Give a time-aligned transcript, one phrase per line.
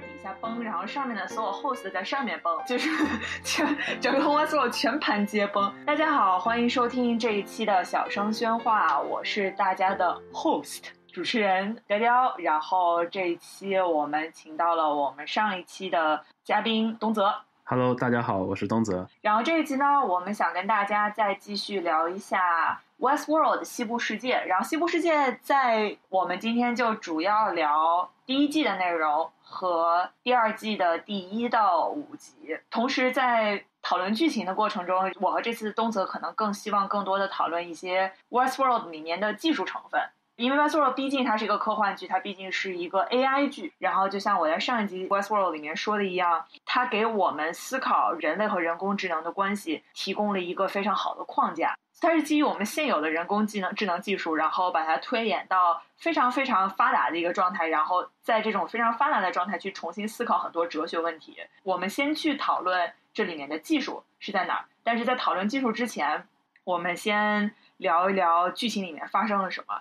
[0.00, 2.88] 在底下崩，然后上面的所有 host 在上面崩，就是
[3.42, 3.66] 全
[4.00, 5.72] 整个 Westworld 全盘皆崩。
[5.84, 12.32] 大家好，欢迎收听这一期的小声喧哗，我是大家的 host 主持人雕雕。
[12.38, 17.34] 然后这一期我们请到了我们上一期的嘉宾东泽。
[17.64, 19.08] Hello，大家好，我是东泽。
[19.20, 24.40] 然后这一期呢，我们想跟大家再继续聊一下 Westworld 西部世界。
[24.46, 32.58] 然后西部世界在我们今天就主要聊第一季的内容和第二季的第一到五集。
[32.70, 40.00] 同时在讨论剧情的过程中，我和这次东泽可能更希望更多的讨论一些 Westworld 里面的技术成分。
[40.38, 43.72] 因为 Westworld 毕竟它是一个科幻剧，它毕竟是一个 AI 剧。
[43.78, 51.76] 然后就像我在上一集 Westworld 里面说的一样，它给我们思考人类和人工智能的关系提供了一个非常好的框架。
[52.00, 61.36] 它是基于我们现有的人工智能智能技术，然后把它推演到非常非常发达的一个状态，然后在这种非常发达的状态去重新思考很多哲学问题。
[61.64, 66.28] 我们先去讨论这里面的技术是在哪儿，但是在讨论技术之前，
[66.62, 69.80] 我们先聊一聊剧情里面发生了什么。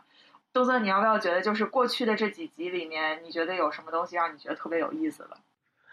[0.57, 5.37] 周泽，你要不要觉得就是过去的这几集里面，你觉得有什么东西让你觉得特别有意思的？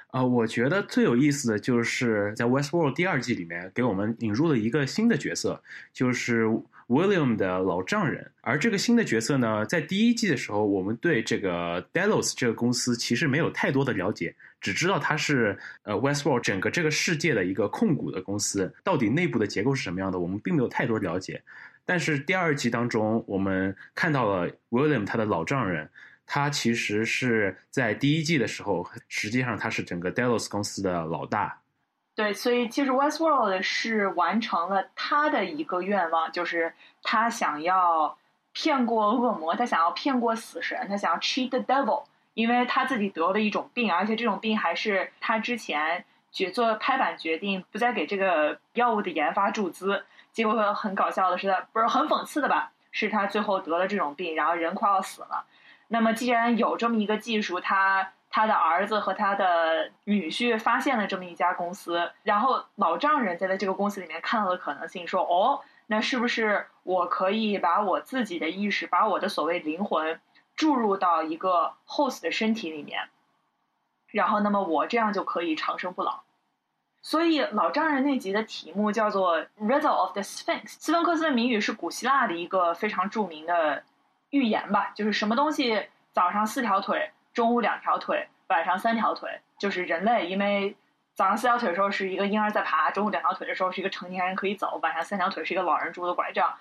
[0.06, 6.46] 啊、我觉得最有意思的就是在 Westworld 第二季里面给我们引入了一个新的角色，就是
[6.88, 8.32] William 的老丈人。
[8.40, 21.42] 而这个新的角色呢，在第一季的时候，我们对这个 Delos 这个公司其实没有太多的了解，只知道它是呃 Westworld 整个这个世界的一个控股的公司，到底内部的结构是什么样的，我们并没有太多了解。
[21.86, 25.90] 但是第二季当中，我们看到了 William 他的老丈人，
[26.26, 31.60] 他其实是在第一季的时候，实际上他是整个 Delos 公司的老大。
[32.14, 38.16] 对，所以其实 Westworld 是完成了他的一个愿望，就是他想要
[38.52, 50.04] 骗过恶魔，他想要骗过死神，他想要 cheat the devil，因为他自己得了一种病，而且这种病还是他之前决做拍板决定不再给这个药物的研发注资。
[50.34, 52.72] 结果很搞笑的是，他不是很讽刺的吧？
[52.90, 55.46] 是他最后得了这种病，然后人快要死了。
[55.88, 70.20] 那么既然有这么一个技术，他他的儿子和他的女婿发现了这么一家公司，然后老丈人在这个公司里面看到了可能性，说哦，那是不是我可以把我自己的意识，把我的所谓灵魂
[70.56, 73.08] 注入到一个 host 的身体里面，
[74.08, 76.22] 然后那么我这样就可以长生不老。
[77.04, 80.68] 所以老丈人那集的题目叫做 Riddle of the Sphinx。
[80.78, 83.82] 斯芬克斯的谜语是古希腊的一个非常著名的
[84.30, 89.28] 预言吧，就是什么东西早上四条腿，中午两条腿，晚上三条腿，
[89.58, 90.28] 就是人类。
[90.28, 90.74] 因为
[91.14, 96.54] 早上四条腿的时候是一个婴儿在爬，中午两条腿的时候是一个成年人可以走，晚上三条腿是一个老人拄着拐杖。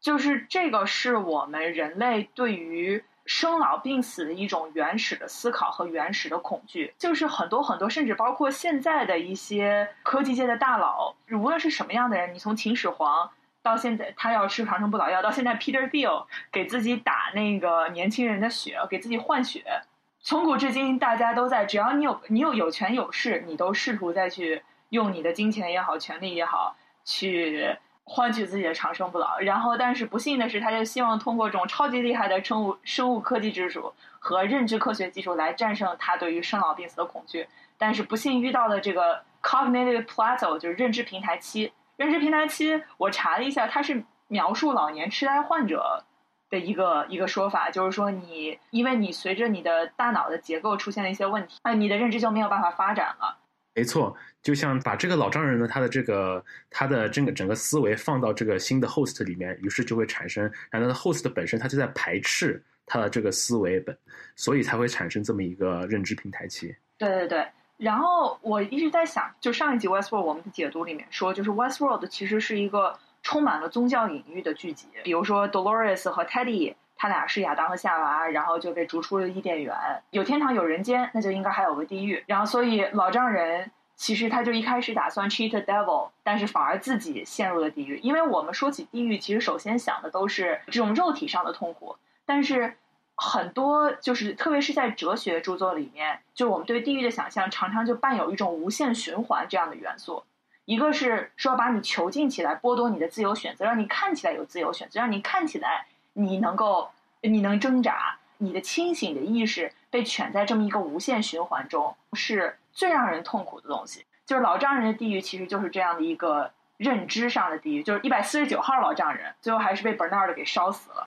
[0.00, 13.28] 就是这个是我们人类对于生老病死的一种原始的思考和原始的恐惧，就是很多很多，甚至包括现在的一些科技界的大佬，无论是什么样的人，你从秦始皇
[13.62, 19.82] 到现在他要吃长生不老药，到现在 Peter Thiel 给自己打那个年轻人的血，给自己换血，
[20.20, 27.76] 从古至今大家都在，只要你有你有有权有势，你都试图再去用你的金钱也好，权力也好，去。
[28.08, 37.48] 换取自己的长生不老，然后但是不幸的是，他就希望通过这种超级厉害的生物生物科技技术和认知科学技术来战胜他对于生老病死的恐惧。
[37.76, 41.72] 但是不幸遇到了这个 cognitive plateau，就是认知平台期。
[41.96, 46.04] 认知平台期，我查了一下，它是描述老年痴呆患者
[46.48, 53.36] 的一个一个说法，就是说你因为你随着你的大脑的结构出现了一些问题，啊，你的认知就没有办法发展了。
[53.76, 63.94] 没错，就像把这个老丈人呢，他的这个他的整个整个思维放到这个新的 host 里面，于是就会产生，然后 host 本身他就在排斥他的这个思维本，
[64.34, 66.74] 所以才会产生这么一个认知平台期。
[66.96, 76.74] 对对对，然后我一直在想，就上一集 Westworld 我们的解读里面说，就是 Westworld 其实是一个充满了宗教隐喻的剧集，比如说 Dolores 和 Teddy。
[76.98, 79.76] 他俩是亚当和夏娃，然后就被逐出了伊甸园。
[80.12, 82.24] 有天堂有人间，那就应该还有个地狱。
[82.26, 87.98] 然后，所以老丈人其实他就一开始打算 cheat the devil，但是反而自己陷入了地狱。
[88.02, 91.96] 因为我们说起地狱，其实首先想的都是这种肉体上的痛苦。
[92.24, 92.76] 但是
[93.14, 100.22] 很多就是特别是在哲学著作里面，就我们对地狱的想象常常就伴有一种无限循环这样的元素。
[100.66, 105.86] 一个是说把你囚禁起来，剥夺你的自由选择，让你看起来有自由选择，让你看起来。
[106.18, 106.90] 你能够，
[107.20, 114.04] 你能挣扎，你的清醒的意识被卷在这么一个无限循环中，是最让人痛苦的东西。
[114.26, 117.82] 就是老丈人的地狱，其实就是这样的一个认知上的地狱。
[117.82, 121.06] 就是一百四十九号老丈人，最后还是被 Bernard 给烧死了。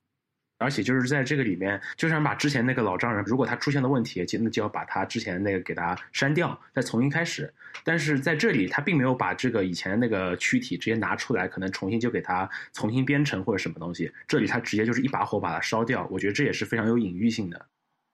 [0.57, 7.53] 而且就是在这个里面，就想把之前那个老丈人，如果他出现的问题，就那就要把他之前那个给他删掉，再重新开始。
[7.83, 14.11] 但是在这里，他并没有把这个以前那个躯体直接拿出来，可能重新就给他重新编程或者什么东西。
[14.27, 17.65] 这里他直接就是一把火把它烧掉，我觉得这也是非常有隐喻性的。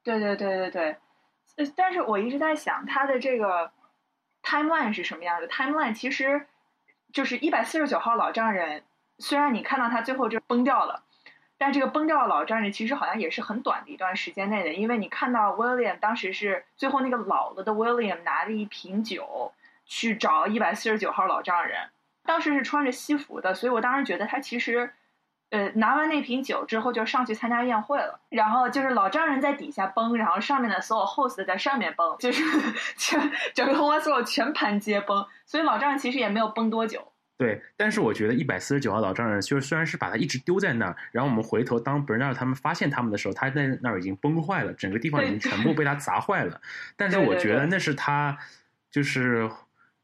[0.03, 0.97] 对对对对对，
[1.55, 3.71] 呃，但是我一直在想他的这个
[4.43, 6.47] timeline 是什么样的？timeline 其实
[7.13, 8.83] 就是一百四十九号老丈人，
[9.19, 11.03] 虽然你看到他最后就崩掉了。
[11.57, 19.53] 但这个崩掉的老丈人其实好像也是很短的一段时间内的，因为你看到 William 当时是最后那个老了的 William 拿着一瓶酒
[19.85, 21.91] 去找一百四十九号老丈人，
[22.25, 24.91] 当时是穿着西服的，所以我当时觉得他其实，
[25.55, 32.43] 呃，拿完那瓶酒之后就上去参加宴会了，然后就是老丈人在底下崩，然后上面的所有 host 在上面崩，就是
[32.97, 37.13] 全整个 Westworld 全盘皆崩，所以老丈人其实也没有崩多久。
[37.37, 46.59] 对，但是我觉得一百四十九号老丈人，就是虽然是把他一直丢在那儿，然后我们回头当 Bernard 他们发现他们的时候，他在那儿已经崩坏了，整个地方已经全部被他砸坏了。
[46.97, 48.37] 但是我觉得那是他
[48.91, 49.49] 就是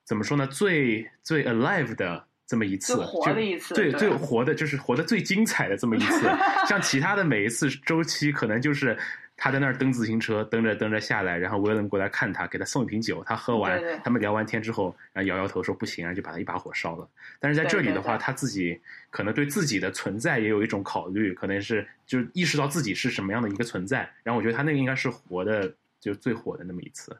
[0.05, 6.29] 怎么说呢，最最 alive 的这么一次，活的一次，最最活的就是活的最精彩的这么一次。
[6.67, 8.97] 像其他的每一次周期，可能就是。
[9.43, 13.23] 他在那儿蹬自行车，蹬着蹬着下来，然后威廉过来看他，给他送一瓶酒。
[13.23, 17.09] 他喝完，他们聊完天之后，然后摇摇头说不行啊，就把他一把火烧了。
[17.39, 24.07] 但是在这里的话，他自己可能对自己的存在也有一种考虑，可能是就意识到自己是什么样的一个存在。
[24.21, 27.17] 然后我觉得他那个应该是活的，就最火的那么一次。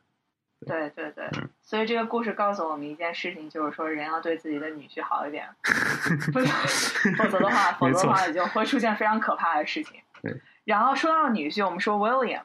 [0.67, 0.89] 对。
[0.91, 1.29] 对对，
[1.61, 5.47] 所以这个故事告诉我们一件事情，就是说人要对自己的女婿好一点，
[7.17, 9.99] 否则的话， 否则的话就会出现非常可怕的事情。
[10.21, 10.39] 对。
[10.63, 12.43] 然后说到女婿，我们说 William，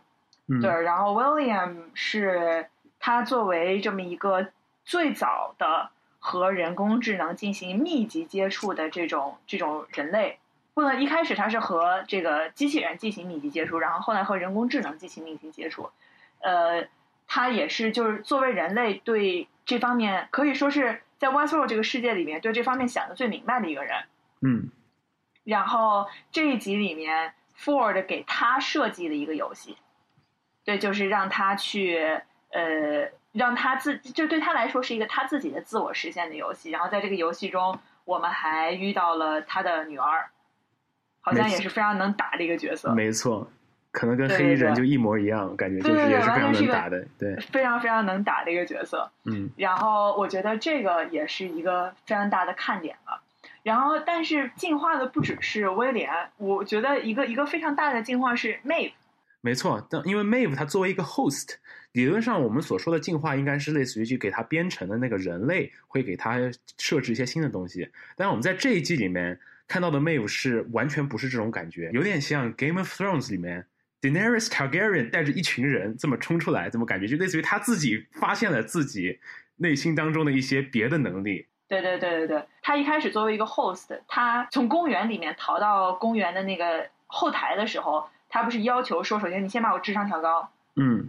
[0.63, 2.67] 对，然后 William 是
[2.99, 4.49] 他作为这么一个
[4.85, 10.39] 最早的和人工智能进行密集接触的这种这种人类，
[10.73, 15.91] 不能一开始他是和这个机器人进行密集接触，然后后来和人工智能进行密集接触，
[16.41, 16.87] 呃，
[17.27, 24.05] 他也是就是作为人类对这方面可以说是在 Westworld 这个世界里面对这方面想的最明白的一个人，
[24.41, 24.71] 嗯，
[25.45, 27.33] 然后这一集里面。
[27.59, 29.79] Ford 给他设计的一个游戏，
[30.63, 32.21] 对，就是让他去，
[32.51, 36.69] 呃，让他自，就对他来说是一个他自己的自我实现的游戏。
[36.71, 40.29] 然后在这个游戏中，我们还遇到了他的女儿，
[41.23, 42.93] 好像也是非常能打的一个角色。
[42.93, 43.51] 没错，
[43.97, 49.11] 可能跟黑衣人就一模一样，感觉就是也是非常能打的，对，非常非常能打的一个角色。
[49.25, 53.23] 嗯，然后我觉得这个也是一个非常大的看点了。
[53.63, 58.93] 然后，但是进化的不只是威廉，我觉得一个一个非常大的进化是 Mave。
[59.41, 61.55] 没错，但因为 Mave 它作为一个 host，
[61.93, 66.37] 理论上我们所说的进化应该是类似于去给它编程的那个人类会给它
[66.77, 67.89] 设置一些新的东西。
[68.15, 73.65] 但我们在这一季里面看到的 Mave 是完全不是这种感觉，有点像 Game of Thrones 里面
[74.01, 79.19] Daenerys Targaryen 带着一群人这么冲出来，怎么感觉就类似于他自己发现了自己
[79.57, 81.47] 内心当中的一些别的能力。
[81.69, 91.09] 对对对对对，他一开始作为一个 host，他从公园里面逃到公园的那个后台的时候，他不是要求说，首先你先把我智商调高，嗯，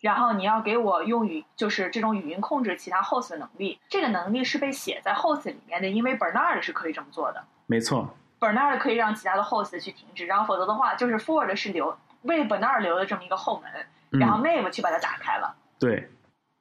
[0.00, 14.70] 然后你要给我用语，就是这种语音控制其他 host 的能力，这个能力是被写在 host 里面的，因为 Bernard 是可以这么做的，没错，Bernard 可以让其他的 host 去停止，然后否则的话，就是 Ford 是留为 Bernard 留的这么一个后门，然后 Maeve
[14.70, 16.10] 去把它打开了，对。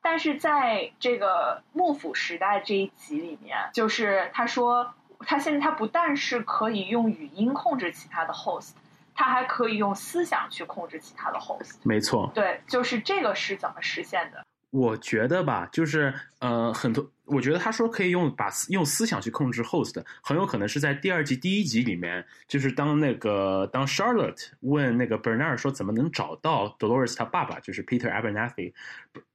[0.01, 8.71] 但是在这个幕府时代这一集里面，就是他说，他现在他不但是可以用语音控制其他的 host，
[9.13, 11.75] 他还可以用思想去控制其他的 host。
[11.83, 14.45] 没错，对，就是这个是怎么实现的？
[14.69, 28.73] 我觉得吧，就是呃，很多，我觉得他说可以用把用思想去控制 host，很有可能是在第二季第一集里面，就是当那个当 Charlotte 问那个 Bernard 说怎么能找到 Dolores 他爸爸，就是 Peter Abernathy，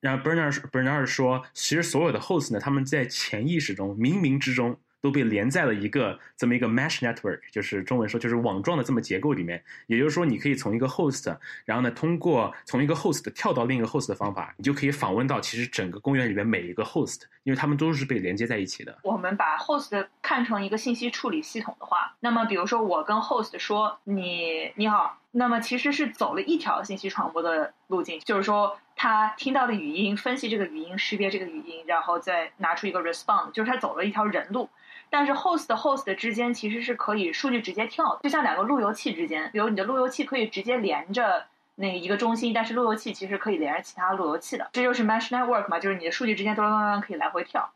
[0.00, 4.78] 然后 Bernard Bernard 说，其实所有的 host 呢，他们在潜意识中、冥冥之中。
[5.02, 9.62] 都被连在了一个这么一个 mesh network，就是中文说就是网状的这么结构里面。
[9.88, 18.96] 也就是说，你可以从一个 host，然后呢，通过从一个 host 跳到另一个 host 的方法，你就可以访问到其实整个公园里面每一个 host，因为他们都是被连接在一起的。
[19.02, 34.70] 我们把 host 看成一个信息处理系统的话，那么比如说我跟 host 说你你好，那么其实是走了一条信息传播的路径，就是说他听到的语音分析这个语音，识别这个语音，然后再拿出一个 response，就是他走了一条人路。
[35.12, 47.70] 但是 host host 之间其实是可以数据直接跳的，就像两个路由器之间，比如你的路由器可以直接连着那一个中心，但是路由器其实可以连着其他路由器的，这就是 mesh network 嘛，就是你的数据之间咚咚咚可以来回跳。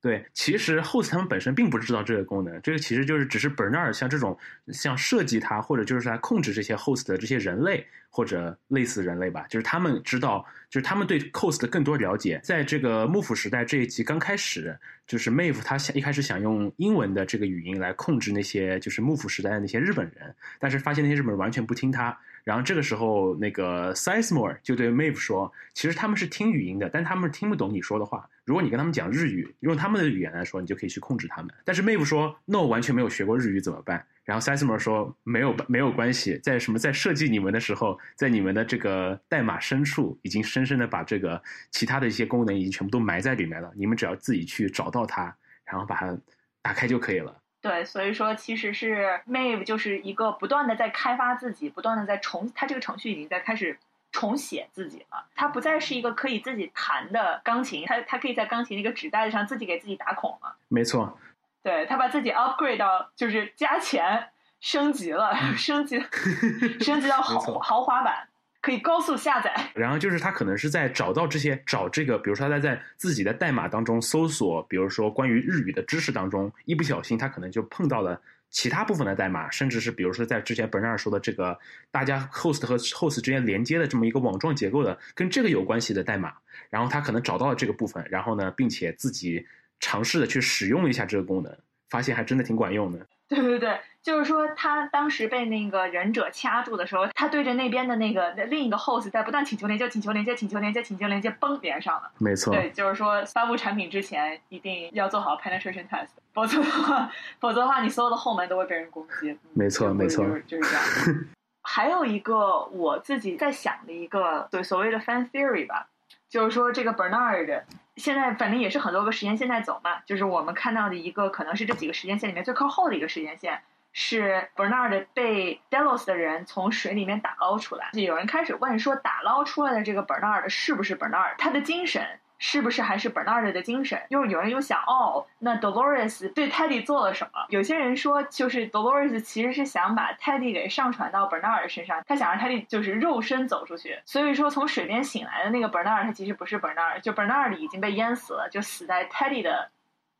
[0.00, 4.38] 对，其实 host 他们本身并不知道这个功能，这个其实就是只是 Bernard 像这种
[4.68, 12.40] 像设计它或者就是来控制这些 host 的这些人类或者类似人类吧，就是他们知道，就是他们对 host 更多了解。
[12.44, 22.16] 在这个幕府时代这一集刚开始，就是 Mave 他想一开始想用英文的这个语音来控制那些就是幕府时代的那些日本人，但是发现那些日本人完全不听他。
[22.44, 28.26] 然后这个时候，那个 Sizemore 就对 Mave 说：“其实他们是听语音的，但他们听不懂你说的话。
[28.48, 43.70] 如果你跟他们讲日语，用他们的语言来说，你就可以去控制他们。”但是 Mave 说：“No，完全没有学过日语怎么办？”然后 Sizemore 说：“没有没有关系，在什么在设计你们的时候，在你们的这个代码深处，已经深深的把这个其他的一些功能已经全部都埋在里面了。
[43.76, 45.36] 你们只要自己去找到它，
[45.66, 46.18] 然后把它
[46.62, 53.76] 打开就可以了。”对，所以说其实是 Mave 就是一个不断的在开发自己，不断的在重，它这个程序已经在开始
[54.12, 55.26] 重写自己了。
[55.34, 60.56] 它不再是一个可以自己弹的钢琴，它它可以在钢琴那个纸袋子上自己给自己打孔了。
[60.68, 61.18] 没错，
[61.62, 64.28] 对，它把自己 upgrade 到就是加钱
[64.60, 65.98] 升级了，升级
[66.80, 68.28] 升级到豪豪华版。
[68.60, 81.58] 可以高速下载，然后就是他可能是在找到这些找这个，比如说他在在自己的代码当中搜索，比如说关于日语的知识当中，一不小心他可能就碰到了其他部分的代码，甚至是比如说在之前本上说的这个
[81.90, 86.32] 大家 host 和 host 之间连接的这么一个网状结构的跟这个有关系的代码，
[86.70, 89.46] 然后他可能找到了这个部分，然后呢，并且自己
[89.80, 91.56] 尝试的去使用了一下这个功能，
[91.88, 93.06] 发现还真的挺管用的。
[93.36, 93.78] 对对对。
[94.00, 102.10] 就是说，他当时被那个忍者掐住的时候，他对着那边的那个另一个 host 在不断请求连接、请求连接、请求连接、请求连接，嘣连上了。
[102.16, 102.54] 没错。
[102.54, 109.38] 对，就是说发布产品之前一定要做好 penetration test，否则的话，否则的话，你所有的后门都会被人攻击。
[109.52, 111.26] 没错，没错，就是这样。
[111.62, 115.86] 还有一个我自己在想的一个对所谓的 fan theory 吧，
[116.30, 117.64] 就是说这个 Bernard
[117.98, 123.60] 现在反正也是很多个时间线在走嘛，就是我们看到的一个可能是这几个时间线里面最靠后的一个时间线。
[123.94, 131.34] 是 Bernard 被 Delos 的人从水里面打捞出来，就有人开始问说，打捞出来的这个 Bernard 是不是 Bernard？
[131.38, 134.00] 他的精神是不是还是 Bernard 的精神？
[134.10, 137.46] 又有人又想，哦，那 Dolores 对 Teddy 做了什么？
[137.48, 144.00] 有些人说，就是 Dolores 其实是想把 Teddy 给上传到 Bernard 身上，他想让 Teddy 就是肉身走出去。
[144.04, 149.70] 所以说，从水边醒来的那个 Bernard，他其实不是 Bernard，就 Bernard 已经被淹死了，就死在 Teddy 的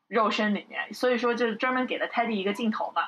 [0.09, 0.93] 肉身里面。
[0.93, 3.03] 所以说，就专门给了 Teddy 一个镜头嘛。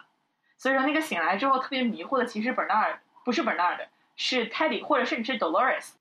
[0.57, 5.95] 所以说，那个醒来之后特别迷糊的，其实 Bernard 不是 Bernard，是 Teddy，或者甚至是 Dolores。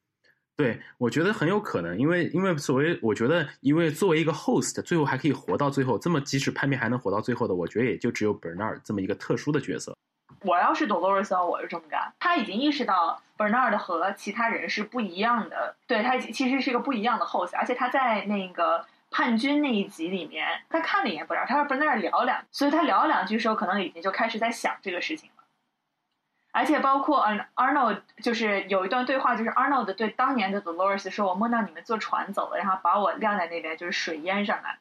[0.59, 9.95] 对，我觉得很有可能，因为因为所谓，我觉得因为作为一个 host，最后还可以活到最后，这么即使叛变还能活到最后的，我觉得也就只有 Bernard 这么一个特殊的角色。
[10.41, 12.11] 我要是 Dolores，我是这么干。
[12.19, 18.85] 他已经意识到 Bernard 和其他人是不一样的，对他其实是一个不一样的 host，而且他在那个。
[19.11, 25.38] 叛军那一集里面，他看了一眼不知道，他和 Bernard 聊两，所以他聊了两句时候，可能已经就开始在想这个事情了。
[26.51, 34.77] 而且包括嗯 Arnold，就是有一段对话，就是 Arnold 对当年的 Dolores 说：“我梦到你们坐船走了，然后把我晾在那边，就是水淹上来。”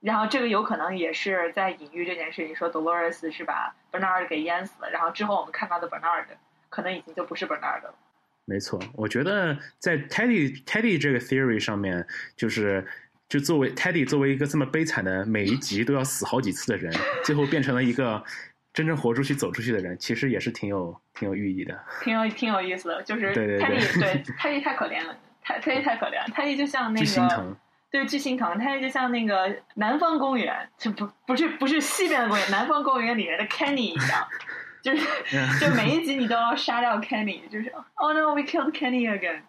[0.00, 4.90] 然后这个有可能也是在隐喻这件事情，说 Dolores 是把 Bernard 给淹死了。
[4.90, 6.24] 然后之后我们看到的 Bernard，
[6.68, 7.94] 可能已经就不是 Bernard 了。
[8.46, 12.86] 没错，我觉得在 Teddy Teddy 这个 theory 上面，就是。
[13.30, 16.92] 就作为 Teddy 作为一个这么悲惨的每一集都要死好几次的人，
[17.24, 18.20] 最后变成了一个
[18.72, 23.02] 真正活出去走出去的人，其实也是挺有挺有寓意的，挺有挺有意思的。
[23.02, 27.56] 就是 Teddy 对 Teddy 太可怜了，Teddy 太可怜，Teddy 就像那个心疼，
[27.90, 34.28] 对巨心疼，Teddy 就像那个南方公园，就不不是不是西边的公园，南方公园里面的 Kenny 一样，
[34.82, 35.04] 就是
[35.60, 39.40] 就每一集你都要杀掉 Kenny，就是 Oh no, we killed Kenny again。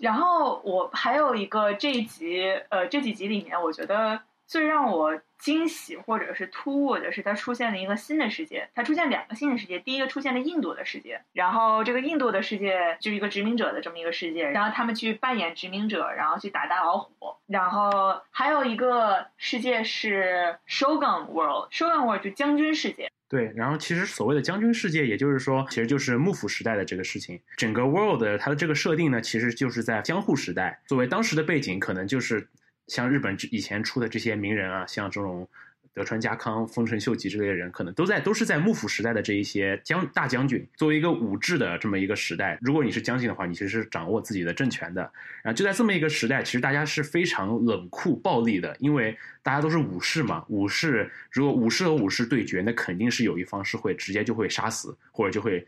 [0.00, 8.68] 然后我还有一个这一集，呃，这几集里面，我觉得最让我惊喜或者是突兀的是，它出现了一个新的世界。
[8.74, 17.10] 它出现两个新的世界，第一个出现了印度的世界，然后这个印度的世界就是一个殖民者的这么一个世界，然后他们去扮演殖民者，然后去打大老虎。
[17.46, 23.10] 然后还有一个世界是 Shogun World，Shogun World 就将军世界。
[23.28, 27.40] 对，然后其实所谓的将军世界，也就是说，其实就是幕府时代的这个事情。
[27.56, 30.80] 整个 world 它的这个设定呢，其实就是在江户时代。
[30.86, 32.48] 作为当时的背景，可能就是
[32.88, 35.48] 像日本以前出的这些名人啊，像这种。
[35.96, 40.66] 德川家康、丰臣秀吉这类人，可能都在都是在幕府时代的这一些将大将军。
[40.74, 45.02] 作为一个武治的这么一个时代，如果你是将军的话，你其实是掌握自己的政权的。
[45.40, 50.44] 然后就在这么一个时代，其实大家是非常冷酷暴力的，因为大家都是武士嘛。
[50.48, 55.64] 武士如果武士和武士对决，那肯定是有一方是会直接就会杀死，或者就会，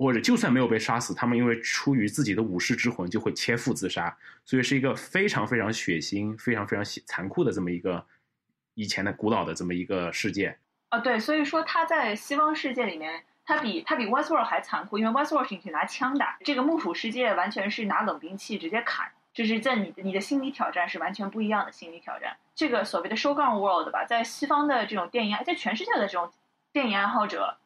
[0.00, 4.16] 或者就算没有被杀死，他们因为出于自己的武士之魂，就会切腹自杀。
[4.44, 8.04] 所以是一个非常非常血腥、非常非常残酷的这么一个。
[8.74, 10.56] 以前的古老的这么一个世界。
[10.88, 22.34] 啊，对，所以说他在西方世界里面，他比他比 Westworld 还残酷，因为 Westworld 是你可以拿枪打，这个幕府世界完全是拿冷兵器直接砍，这是在你你的心理挑战是完全不一样的心理挑战。
[22.54, 26.30] 这个所谓的收杠 world 吧，在西方的这种电影，在全世界的这种
[26.72, 27.58] 电影爱好者，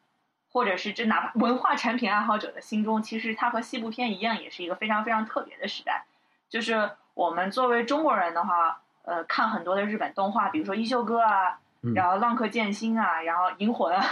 [0.55, 6.07] 或者是这哪怕文化产品爱好者的心中，其实它和西部片一样，也是一个非常非常特别的时代。
[6.49, 11.59] 就是我们作为中国人的话，呃，看很多的日本动画，比如说《一休哥》啊。
[11.95, 14.03] 然后《浪客剑心》啊，然后《银魂》啊，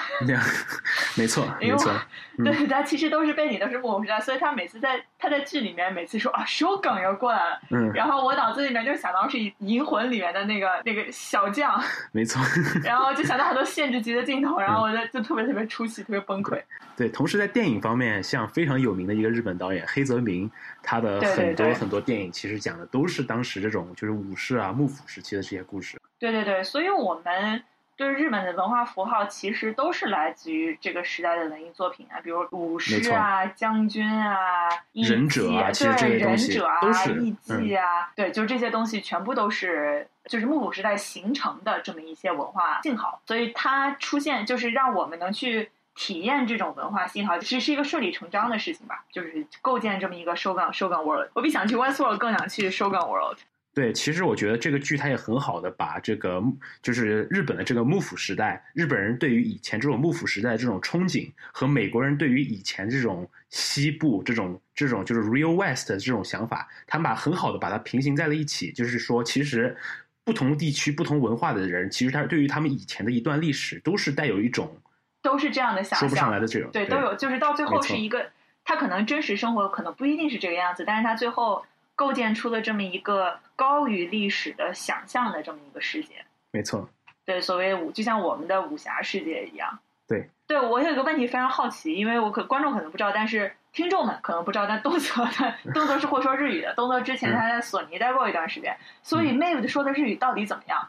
[1.16, 1.90] 没错， 没错，
[2.36, 12.42] 对，它其实都是背景都是幕府时代，所以他每次在他在剧里面每次说啊，手梗要过来了，嗯，然后我脑子里面就想到是《银魂》里面的那个那个小将，没错，
[12.82, 16.60] 然后就想到很多限制级的镜头，然后我就就特别特别出戏，特别崩溃。
[16.96, 20.50] 对，同时在电影方面，像非常有名的一个日本导演黑泽明，
[20.82, 26.00] 他的很多很多电影其实讲的都是当时这种就是武士啊幕府时期的这些故事。
[26.18, 27.62] 对对对，所以我们
[27.96, 36.80] 对日本的文化符号其实都是来自于这个时代的文艺作品啊，比如武士啊、将军啊、忍者啊，对忍者啊、
[37.20, 51.28] 艺伎啊，对，就这些东西全部都是就是幕府时代形成的这么一些文化信号，所以它出现就是让我们能去体验这种文化信号，其实是一个顺理成章的事情吧，就是构建这么一个收港收港 world。
[51.34, 53.38] 我比想去 Westworld 更想去收港 world。
[53.74, 56.42] 对，其实我觉得这个剧它也很好的把这个
[56.82, 68.70] 就是日本的这个幕府时代，日本人对于以前这种幕府时代的这种憧憬，和美国人对于以前这种西部这种这种就是 Real West 的这种想法，他们把很好的把它平行在了一起。
[68.72, 69.74] 就是说，其实
[70.22, 74.76] 不同地区、不同文化的人，其实他对于他们以前的一段历史，都是带有一种
[75.22, 78.30] 都是这样的想说不上来的这种对，都有就是到最后是一个，
[78.64, 81.64] 他可能真实生活可能不一定是这个样子，但是他最后。
[81.94, 86.14] 构建出了这么一个高于历史的想象的这么一个世界，
[86.50, 86.90] 没错。
[87.24, 89.78] 对，所谓武，就像我们的武侠世界一样。
[90.08, 94.66] 对，对我有一个问题非常好奇，因为我可观众可能不知道，但是听众们可能不知道。
[94.66, 100.88] 但动作的动作是会说日语的，动作之前他在索尼待过一段时间，所以 Mave 说的日语到底怎么样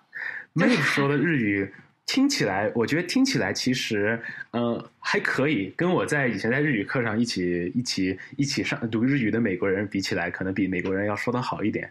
[0.55, 1.71] ？Mave 说的日语。
[2.05, 5.73] 听起来，我觉得听起来其实，呃，还可以。
[5.77, 11.89] 跟我在以前在日语课上一起一起一起上读日语的美国人比起来，可能比美国人要说的好一点。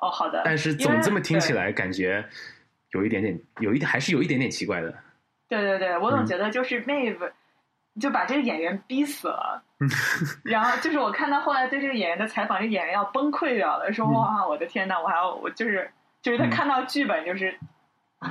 [0.00, 0.42] 哦，好的。
[0.44, 2.24] 但是总这么听起来，感觉
[2.92, 4.94] 有一点点，有一点还是有一点点奇怪的。
[5.48, 7.32] 对对对，我总觉得就是 Mave
[8.00, 9.62] 就把这个演员逼死了。
[10.42, 15.90] 然后就是我看到后来对这个演员的采访，这演员要崩溃掉了，说哇，我的天呐，我还要我就是
[16.22, 17.54] 就是他看到剧本就是。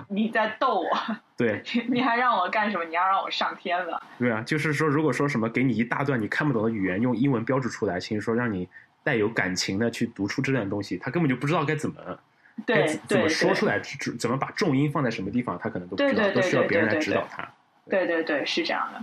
[0.07, 0.87] 你在逗我？
[1.35, 2.83] 对， 你还让我干什么？
[2.85, 3.99] 你要让我上天了？
[4.19, 8.69] 对啊，就是说，如果说什么给你一大段你看不懂的语言，用英文标注出来，其实说让你
[9.03, 12.19] 带有感情的去读出这段东西，他根本就不知道该怎么，
[12.65, 13.79] 对，怎么说出来，
[14.19, 17.47] 怎么把重音放在什么地方，他可能都不知道，都需要别人来指导他。
[17.89, 19.01] 对对对，是这样的。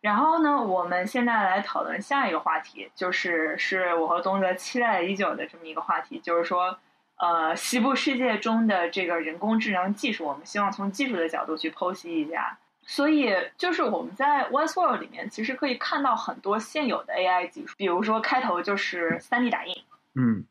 [0.00, 6.78] 然后呢，我们现在来讨论下一个话题，就是是我和东哲期待已久的这么一个话题，就是说。
[7.22, 12.56] 呃，西部世界中的这个人工智能技术，我们希望从技术的角度去剖析一下。
[12.92, 19.72] 所以，就是我们在 Westworld 里面，其实可以看到很多现有的 AI 技术，比如说开头就是三 D 打印。
[20.14, 20.44] 嗯。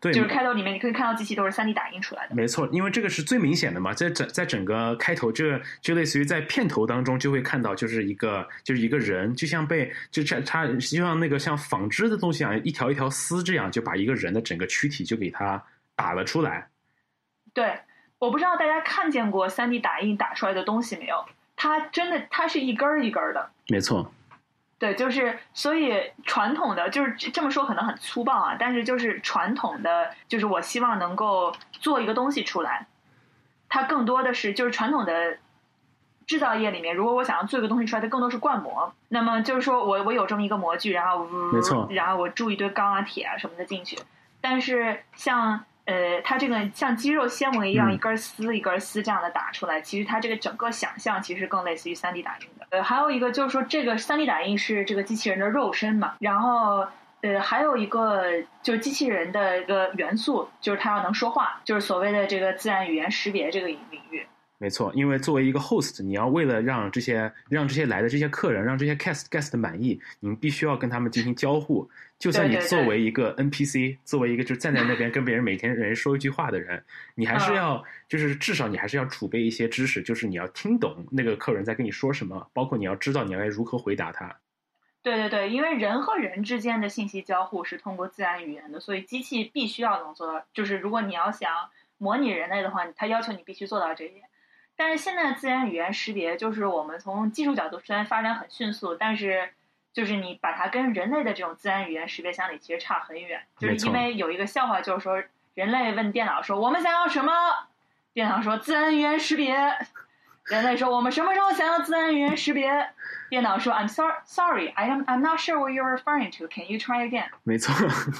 [0.00, 2.34] 对，就是开头里面你可以看到机器都是三 D 打印出来的。
[2.34, 15.62] 没错，因为这个是最明显的嘛，在整在整个开头，这个就类似于在片头当中就会看到，就是一个就是一个人，就像被就他他就像那个像纺织的东西一样，一条一条丝这样就把一个人的整个躯体就给他
[15.94, 16.68] 打了出来。
[17.54, 17.78] 对，
[18.22, 21.24] 我不知道大家看见过三 D 打印打出来的东西没有？
[21.56, 23.50] 它真的它是一根儿一根儿的。
[23.66, 24.12] 没错。
[24.78, 32.86] 对，就是所以传统的就是这么说可能很粗暴啊，但是就是传统的就是我希望能够做一个东西出来，
[33.68, 35.38] 它更多的是就是传统的
[36.24, 38.94] 制造业里面，如果我想要做一个东西出来，它更多是灌模。
[39.08, 43.98] 那么就是说我我有这么一个模具，然后没错，然后我注一堆钢啊、铁啊什么的进去，
[44.40, 45.64] 但是像。
[45.84, 52.66] 呃，它这个像肌肉纤维一样，一根丝一根丝这样的打出来，其实它这个整个想象其实更类似于三 D 打印的。
[52.70, 56.86] 呃，还有一个就是说，这个三 D 打印是这个机器人的肉身嘛，然后
[57.22, 63.78] 呃，还有一个就是机器人的一个元素，就是它要能说话，就是所谓的这个自然语言识别这个领
[64.10, 64.26] 域。
[64.62, 71.90] 没错，因为作为一个 host，你要为了让这些让这些来的这些客人，让这些 cast guest 满意，你必须要跟他们进行交互。
[72.16, 76.80] 就算你作为一个 NPC，作为一个就站在那边跟别人每天人说一句话的人，
[77.16, 84.36] 你还是要就是至少你还是要储备一些知识，就是你要听懂那个客人在跟你说什么，包括你要知道你要如何回答他。
[85.02, 90.44] 对对对，因为人和人之间的信息交互是通过自然语言的，所以机器必须要能做到。
[90.54, 91.50] 就是如果你要想。
[91.98, 94.24] 模拟人类的话，它要求你必须做到这一点。
[94.82, 99.48] 但是现在自然语言识别，就是我们从技术角度虽然发展很迅速，但是
[99.92, 103.40] 就是你把它跟人类的这种自然语言识别相比，其实差很远。
[103.56, 105.22] 就是因为有一个笑话，就是说
[105.54, 107.32] 人类问电脑说我们想要什么，
[108.12, 109.54] 电脑说自然语言识别。
[110.46, 112.68] 人类说我们什么时候想要自然语言识别？
[113.30, 116.48] 电脑说 I'm sorry, sorry, I am I'm not sure what you're referring to.
[116.48, 117.28] Can you try again？
[117.44, 117.72] 没错，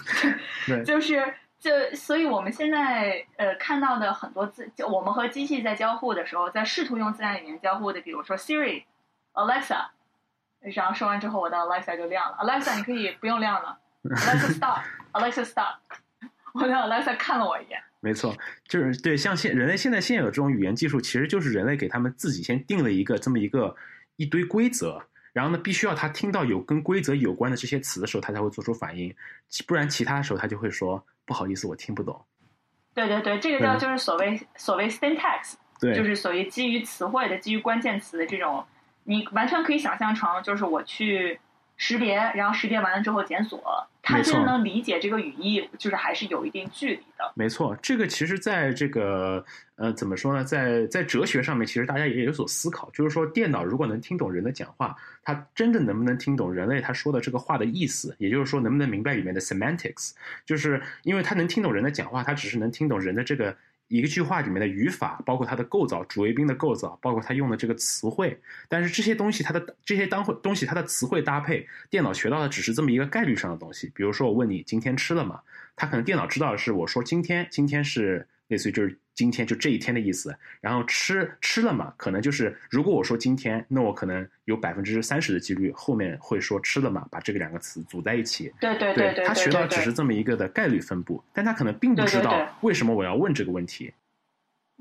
[0.68, 8.83] 对，就是就所以我们现在呃看到的很多字，就我们和机器在交互的时候，在试图用自然语言交互的，比如说 Siri、
[9.33, 9.87] Alexa，
[10.61, 12.37] 然后说完之后，我的 Alexa 就亮了。
[12.40, 13.79] Alexa，你可以不用亮了。
[14.03, 15.77] Alexa stop，Alexa stop。
[16.53, 17.81] 我的 Alexa 看了我一眼。
[18.01, 23.75] 没错，就是对，像现人类现在现有这种语言技术，其实就是人类给他们自己先定了一个这么一个
[24.16, 29.14] 一堆规则，然后呢，必须要他听到有跟规则有关的这些词的时候，他才会做出反应，
[29.66, 32.25] 不然其他的时候他就会说不好意思，我听不懂。
[32.95, 38.64] 对对对，这个叫就是所谓所谓 syntax，对，就是所谓基于词汇的、基于关键词的这种，
[39.05, 41.38] 你完全可以想象成就是我去。
[41.76, 43.61] 识别，然后识别完了之后检索，
[44.02, 47.32] 它真的能理解这个语义，就是还是有一定距离的。
[47.35, 49.44] 没错，这个其实在这个
[49.76, 58.14] 呃怎么说呢，在在哲学上面，其实大家也有所思考，就是说电脑如果能听懂人的讲话，它真的能不能听懂人类他说的这个话的意思？
[58.18, 60.12] 也就是说，能不能明白里面的 semantics？
[60.46, 63.56] 就是因为它能听懂人的讲话，它只是能听懂人的这个。
[63.92, 73.92] 一个句话里面的语法，包括它的构造，主谓宾的构造，包括它用的这个词汇，但是这些东西它的这些当会东西它的词汇搭配，电脑学到的只是这么一个概率上的东西。
[73.94, 75.40] 比如说我问你今天吃了吗？
[75.76, 78.26] 它可能电脑知道的是我说今天，今天是。
[78.48, 88.52] 类似于就是今天就这一天的意思，然后吃吃了嘛，可能就是如果我说今天，那我可能有百分之三十的几率后面会说吃了嘛，把这个两个词组在一起。
[88.61, 93.92] 对对对对，他学到只是这么一个的概率分布，但他可能并不知道为什么我要问这个问题。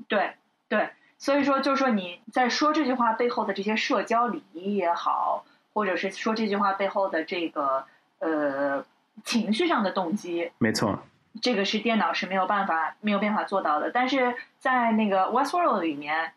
[0.08, 0.32] 对
[0.68, 7.84] 对，所以说就是说你在说这句话背后的这些社交礼仪也好，或者是说这句话背后的这个
[8.18, 8.84] 呃
[9.24, 11.02] 情绪上的动机，没错。
[11.40, 16.32] 这个是电脑是没有办法没有办法做到的，但是在那个 Westworld 里面，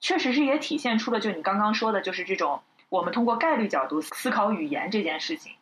[0.00, 5.52] 确实是也体现出了就你刚刚说的，就是这种我们通过概率角度思考语言这件事情。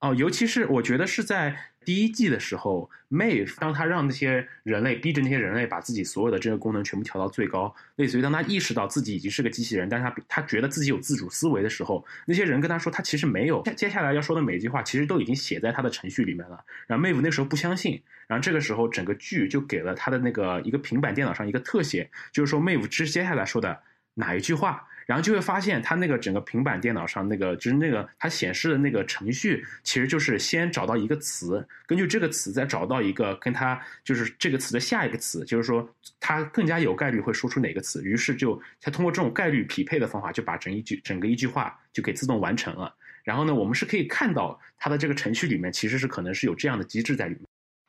[0.00, 1.56] 哦，尤其是我觉得是在。
[1.86, 13.62] 第一季的时候，Mave 当他让那些人类逼着那些人类把自己所有的这个功能全部调到最高，类似于当他意识到自己已经是个机器人，但他他觉得自己有自主思维的时候，那些人跟他说他其实没有。
[13.76, 16.64] 接下来要说的每一句话其实都已经写在他的程序里面了。
[16.88, 23.80] 然后 Mave 那时候不相信，然后这个时候整个剧就给了他的那个一个平板电脑上一个特写，就是说 Maeve 接接下来说的
[24.14, 24.88] 哪一句话。
[25.06, 35.88] 然后就会发现，它那个整个平板电脑上那个就是那个它显示的那个程序，其实就是先找到一个词，根据这个词再找到一个跟它就是这个词的下一个词，就是说
[36.18, 38.02] 它更加有概率会说出哪个词。
[38.02, 42.92] 于是就它通过这种概率匹配的方法，就把整一句整个一句话就给自动完成了。
[43.22, 47.44] 然后呢，我们是可以看到它的这个程序里面其实是可能是有这样的机制在里面。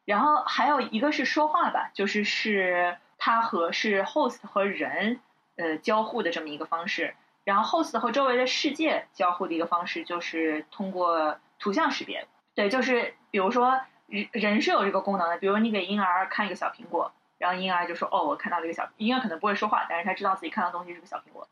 [0.05, 5.19] 然后还有一个是说话吧，就是是它和是 host 和人。
[5.57, 12.27] 呃，交互的这么一个方式，然后 host 和周围的世界交互的一个方式，就是通过图像识别。
[12.55, 18.89] 对，就是比如说人人是有这个功能的，比如你给婴儿看一个小苹果，然后婴儿就说：“哦，我看到了一个小……
[18.97, 21.47] 婴儿可能不会说话，但是他知道自己看到东西是个小苹果。”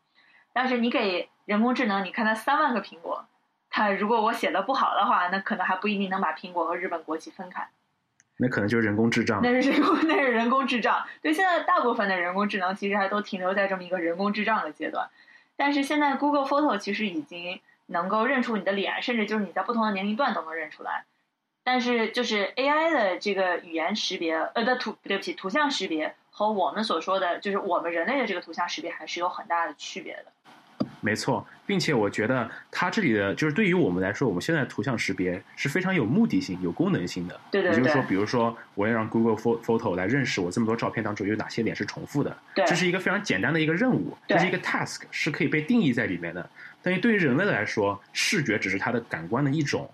[0.52, 3.26] 但是你给人工智能，你看它三万个苹果，
[3.68, 7.68] 它如果我写的不好的话，那可能还不一定能把苹果和日本国旗分开。
[8.38, 9.40] 那可能就是人工智障。
[9.42, 11.06] 那是人工，那是人工智障。
[11.22, 15.08] 对，现在大部分的人工智能其实还都停留在这么一个人工智障的阶段。
[15.56, 21.04] 但是现在 Google Photo 其实已经能够认出你的脸，甚至就是你在不同的年龄段都能认出来。
[21.64, 30.26] 但是就是 AI 的这个语言识别，呃的图，对不起，图像识别和我们所说的就是我们人类的这个图像识别还是有很大的区别的。
[31.06, 37.40] 没错，并且我觉得它这里的就是对于我们来说，我们现在图像识别是非常有目的性、有功能性的。
[37.52, 37.76] 对对对。
[37.76, 46.50] 也就是说，比如说，我要让 Google Photo 来认识我这么多照片当中有哪些脸是重复的，这是一个非常简单的一个任务，这是一个 task，是可以被定义在里面的。
[46.82, 49.88] 但是对于人类来说，视觉只是它的感官的一种。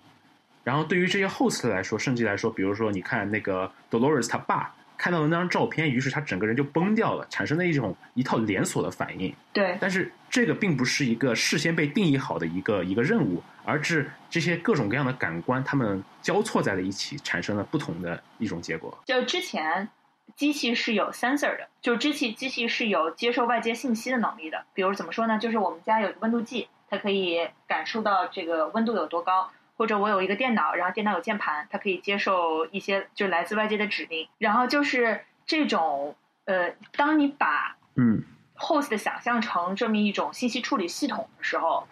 [0.63, 4.73] 然后对于这些 host 来说，甚至来说，比如说，你看那个 Dolores 他爸。
[4.97, 9.33] 看到了那张照片，于是他整个人就崩掉了，产生了一种一套连锁的反应。
[9.51, 18.97] 对，但是这个并不是一个事先被定义好的一个一个任务，而是这些各种各样的感官，它们交错在了一起，产生了不同的一种结果。
[19.05, 19.87] 就之前
[20.35, 24.63] 机器是有 sensor 的，就机器机器是有接受外界信息的能力的。
[24.73, 25.37] 比如怎么说呢？
[25.37, 29.51] 就是我们家有温度计，它可以感受到这个温度有多高。
[29.75, 34.27] 或者我有一个电脑，然后电脑有键盘，它可以接受一些就来自外界的指令。
[34.37, 38.23] 然后就是这种呃，当你把嗯
[38.55, 41.87] host 想象成这么一种信息处理系统的时候，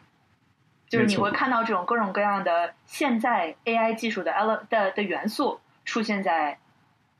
[0.89, 6.59] 就是你会看到这种各种各样的现在 AI 技术的 ele 的的元素出现在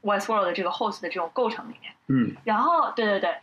[0.04, 1.94] Westworld 的这个 host 的这种构成里面。
[2.08, 3.38] 嗯然后，对对对，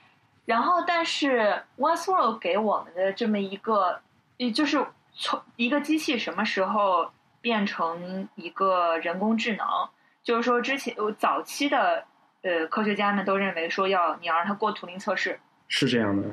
[0.44, 4.00] 然后但是 Westworld 给我们的这么一个，
[4.37, 4.87] 也就是
[5.20, 9.66] 从一个机器什么时候变成一个人工智能，
[10.22, 12.04] 就是说之前早期的
[12.42, 16.28] 呃科学家们都认为说要你要让它过图灵测试，是这样的，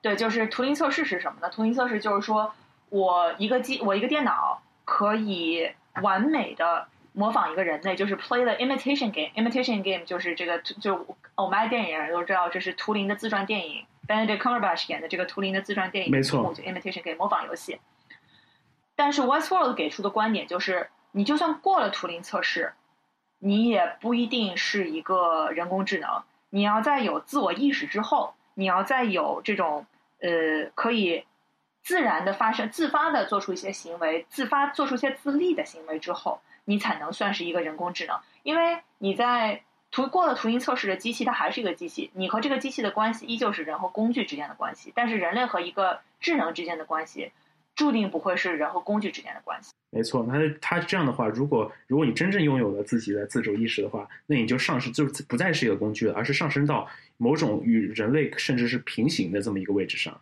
[0.00, 1.50] 对，就是图灵测试是什么呢？
[1.50, 2.54] 图灵测试就是说
[2.88, 9.30] 我一个机，我一个电脑可以完美的模仿一个人类，就是 play the imitation game。
[9.34, 17.78] imitation game 就是这个，就我们爱电影人都知道，这是图灵的自传电影，Benedict Cumberbatch 演的这个图灵的自传电影，没错就 imitation game 模仿游戏。
[18.96, 22.72] 但是 Westworld 给出的观点就是，你就算过了图灵测试，
[23.38, 26.24] 你也不一定是一个人工智能。
[26.50, 29.86] 你要在有自我意识之后，你要在有这种
[30.20, 31.24] 呃可以
[31.82, 38.18] 自然的发生、自发的做出一些行为、自发做出一些自立的行为之后，你才能算是一个人工智能。
[38.42, 47.32] 因为你在图过了图灵测试的机器，它还是一个机器，你和这个机器的关系依旧是人和工具之间的关系，但是人类和一个智能之间的关系，
[47.76, 49.70] 注定不会是人和工具之间的关系。
[49.90, 60.20] 没错，那他这样的话，如果如果你真正拥有了自己的自主意识的话，那你就上升，就不再是一个工具了，而是上升到某种与人类甚至是平行的这么一个位置上。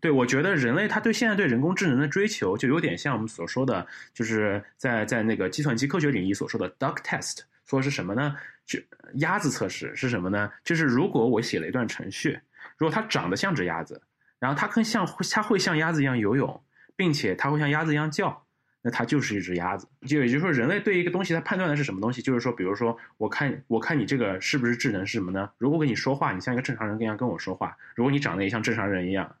[0.00, 8.36] 对，我觉得人类他对现在对人工智能的追求，就有点像我们所说的，就是在在那个计算机科学领域所说的 duck test，说是什么呢？
[8.66, 8.78] 就
[9.14, 10.50] 鸭子测试是什么呢？
[10.64, 12.38] 就是如果我写了一段程序，
[12.76, 14.00] 如果它长得像只鸭子，
[14.38, 16.62] 然后它更像它会像鸭子一样游泳，
[16.96, 18.44] 并且它会像鸭子一样叫，
[18.82, 19.88] 那它就是一只鸭子。
[20.06, 22.22] 就也就是说，人类对一个东西它判断的是什么东西？
[22.22, 25.50] 就是说，比如说，我看我看你这个是不是智能是什么呢？
[25.58, 29.36] 如果跟你说话，你像一个正常人一样跟我说话；如果你长得也像正常人一样，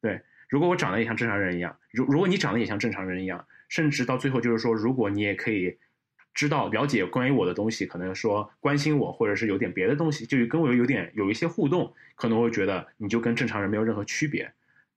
[0.00, 5.78] 对，如果我长得也像正常人一样，如如果你长得也像正常人一样，甚至到最后就是说，如果你也可以
[6.34, 14.52] 知道了解关于我的东西，可能说关心我，或者是有点别的东西，就跟我有点有一些互动，可能会觉得你就跟正常人没有任何区别。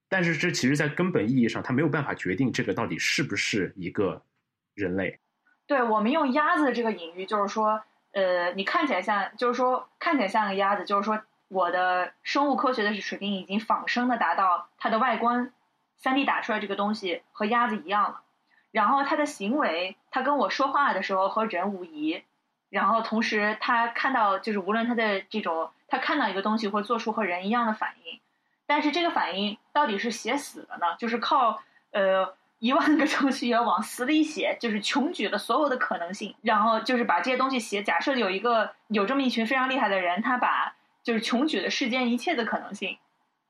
[0.07, 4.21] 但是这其实，在根本意义上，他没有办法决定这个到底是不是一个
[4.75, 5.19] 人类。
[5.67, 15.51] 对我们用鸭子的这个隐喻，就是说，呃，你看起来像，就是说看起来像个鸭子，就是说我的生物科学的水平已经仿生的达到它的外观，
[15.97, 18.21] 三 D 打出来这个东西和鸭子一样了。
[18.75, 22.21] 然后他的行为，他跟我说话的时候和人无疑。
[22.69, 28.19] 然后同时，他看到就是无论他的这种，他看到一个东西会做出和人一样的反应。
[28.65, 30.97] 但是这个反应到底是写死的呢？
[30.99, 37.81] 就是靠呃一万个程序员往死里写，就是穷举了所有的可能性，然后就是把这些东西写。
[37.81, 42.97] 假设有一个有这么一群非常厉害的人，他把就是穷举了世间一切的可能性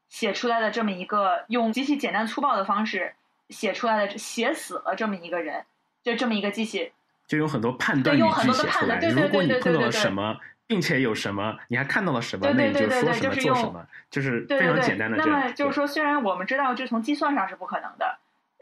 [0.07, 3.15] 写出来的这么一个用极其简单粗暴的方式
[3.49, 5.63] 写出来的，写死了这么一个人，
[6.03, 6.91] 就这么一个机器。
[7.27, 8.99] 就有很多判断语对有很句写出来。
[8.99, 15.17] 多的判断如果你碰到了什么，并且有什么，你还看到了什么，那你就说什么做什么，就是非常简单的。
[15.17, 18.17] 对么就是说，虽然我们知道这从计算上是不可能的，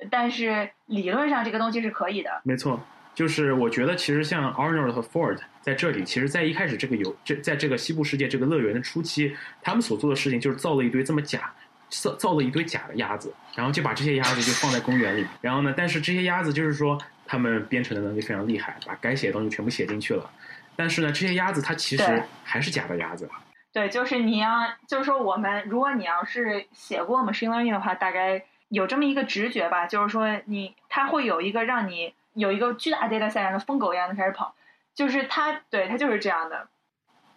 [0.10, 2.42] 但是理论上这个东西是可以的。
[2.44, 2.82] 没错，
[3.14, 11.54] 就是我觉得其实像 Arnold 和 Ford 在这里，其实在一开始这个游这在这个西部世界这个乐园的初期，他们所做的事情就是造了一堆这么假。
[12.02, 15.26] 造造了一堆假的鸭子，然后就把这些鸭子就放在公园里。
[15.42, 20.30] 然后呢，但是这些鸭子就是说，他们编程的能力非常厉害，把该写的东西全部写进去了。
[20.76, 23.30] 但是呢，这些鸭子它其实还是假的鸭子。
[23.72, 24.50] 对，就是你要，
[24.88, 34.56] 就是说我们，如果你要是写过 machine learning 的话，大概有这么一个直觉吧，就是说你它会有一个让你有一个巨大 data set 让疯狗一样的开始跑，
[34.96, 36.68] 就是它，对，它就是这样的。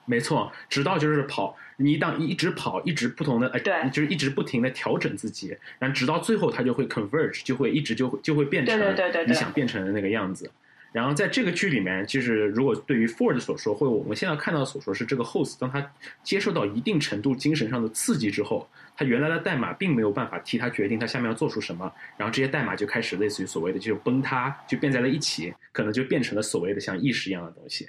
[0.07, 10.51] 没错，直到就是跑，你一当一直跑，一直不同的，呃，对就是一直不停的调整自己，然后直到最后，它就会 converge，就会一直就会就会变成对对对你想变成的那个样子。
[10.92, 15.92] 然后在这个剧里面，就是如果对于 Ford 所说，或者我们现在看到所说是这个 host，当他
[16.23, 18.66] 接受到一定程度精神上的刺激之后，
[18.97, 27.87] 他原来的代码并没有办法替他决定他下面要做出什么，然后这些代码就开始类似于所谓的就崩塌，就变在了一起，可能就变成了所谓的像意识一样的东西。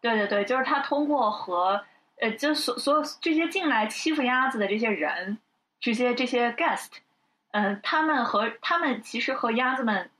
[0.00, 1.84] 对对对，就是他通过和
[2.20, 5.38] 呃，就所所有这些进来欺负鸭子的这些人，
[5.80, 6.88] 这些这些 guest，
[7.52, 10.10] 嗯、他们和他们其实和鸭子们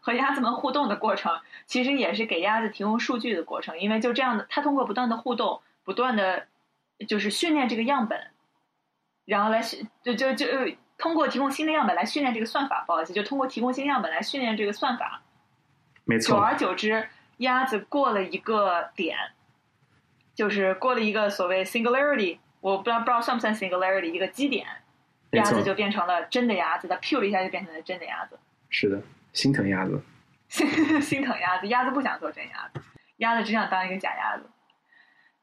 [0.00, 6.46] 和鸭子们互动的过程，其实也是给鸭子提供数据的过程，因为就这样的，他通过不断的互动，不断的
[7.06, 8.30] 就是训练这个样本，
[9.24, 10.66] 然后来训就就就呃
[10.98, 15.22] 通过提供新的样本来训练这个算法，不好意思，就通过提供新样本来训练这个算法，
[16.04, 17.08] 没错，久而久之，
[17.42, 19.16] 鸭子过了一个点，
[20.34, 24.66] 就是过了一个所谓 singularity，我不知道不知道算不算 singularity 一个基点，
[25.32, 28.38] 鸭子就变成了真的鸭子，它 p 了一下就变成了真的鸭子，
[28.70, 29.00] 是的，
[29.32, 30.02] 心疼鸭子。
[31.00, 32.80] 心疼鸭子，鸭子不想做真鸭子，
[33.16, 34.44] 鸭子只想当一个假鸭子。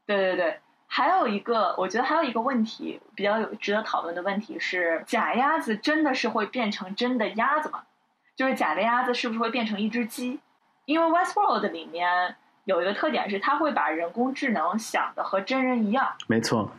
[0.05, 7.83] 对对对，还有一个，我觉得还有一个问题比较有值得讨论的问题是，假鸭子真的是会变成真的鸭子吗？
[8.35, 10.39] 就是假的鸭子是不是会变成一只鸡？
[10.89, 16.13] 因为 Westworld 里面有一个特点是，它会把人工智能想的和真人一样。
[16.25, 16.71] 没错，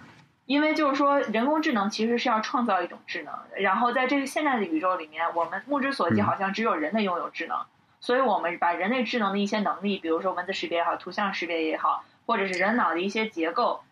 [0.47, 6.25] 因为就是说，人工智能其实是要创造一种智能，然后在这个现在的宇宙里面，我们目之所及嗯。
[6.25, 7.57] 好像只有人类拥有智能，
[8.01, 13.85] 所以我们把人类智能的一些能力，比如说文字识别也好，图像识别也好，或者是人脑的一些结构，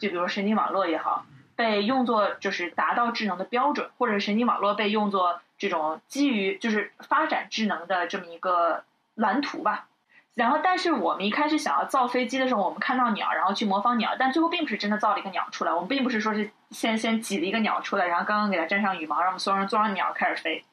[0.00, 8.82] 就比如神经网络也好，被用作就是达到智能的标准，或者神经网络被用作这种基于就是发展智能的这么一个
[9.20, 9.86] 蓝图吧。
[10.34, 15.72] 然后，但是我们一开始想要造飞机的时候，我们看到鸟，然后去模仿鸟，但最后并不是真的造了一个鸟出来。
[15.72, 20.64] 我们并不是说是先先挤了一个鸟出来，然后刚刚给它粘上羽毛，让我们所有人坐上鸟开始飞。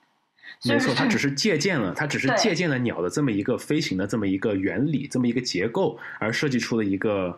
[0.63, 7.37] 没错，它 只是借鉴了，它只是借鉴了鸟的这么一个飞行的这么一个原理，这么一个结构，而设计出了一个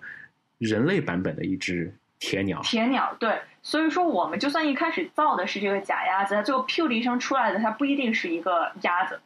[0.60, 2.60] 人类版本的一只铁鸟。
[2.62, 9.20] 铁鸟对，所以说我们就算一开始造的是这个假鸭子，它最后 “pew” 的一声出来的，它不一定是一个鸭子。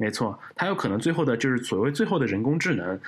[0.00, 2.98] 没错，它有可能最后的就是所谓最后的人工智能，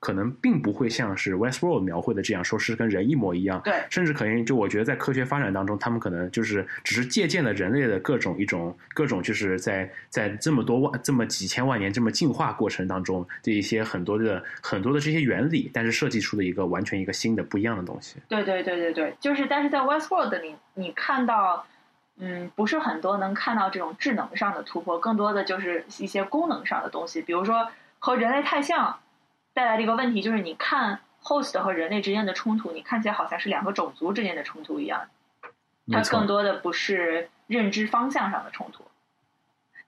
[0.00, 3.60] 可能并不会像是 Westworld 描绘的这样，说是跟人一模一样。
[3.62, 18.16] 对甚至可能就我觉得在科学发展当中，他们可能就是只是借鉴了人类的各种一种各种，就是在在这么多万这么几千万年这么进化过程当中的一些很多的很多的这些原理，但是设计出了一个完全一个新的不一样的东西。
[18.26, 21.64] 对对对对对，就是但是在 Westworld 里，你看到，
[22.20, 29.00] 嗯，不是很多能看到这种智能上的突破，更多的就是一些功能上的东西，比如说和人类太像
[29.54, 35.08] 带来的一个问题，就是你看 host 和人类之间的冲突，你看起来好像是两个种族之间的冲突一样，
[35.90, 38.84] 它更，多的不是认知方向上的冲突。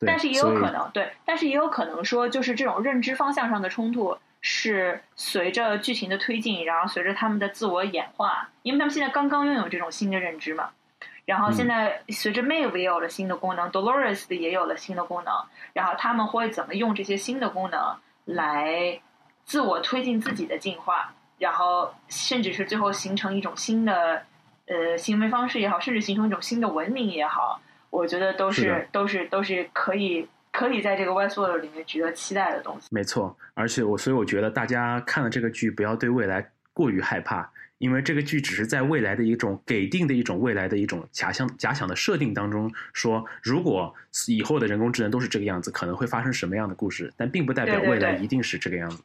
[0.04, 10.70] 但是也有可能，对，但是也有可能说，就是这种认知方向上的冲突是随着剧情的推进，然后随着他们的自我演化，因为他们现在刚刚拥有这种新的认知嘛。
[11.24, 15.32] 然后现在随着 Maeve 也有了新的功能，Dolores 的也有了新的功能，
[15.72, 17.80] 然后他们会怎么用这些新的功能
[18.24, 19.00] 来
[19.44, 24.22] 自我推进自己的进化，然后甚至是最后形成一种新的
[24.66, 32.88] 呃行为方式也好，甚至形成一种新的文明也好，我觉得都是是都是都是可以可以在这个 Westworld 里面值得期待的东西。
[32.90, 37.50] 没错，而且我所以我觉得大家看了这个剧，不要对未来过于害怕，
[37.82, 43.92] 因为这个剧只是在未来的一种给定的一种未来的一种假想假想的设定当中说，如果
[44.28, 49.02] 以后的人工智能都是这个样子，可能会发生什么样的故事，但并不代表未来一定是这个样子。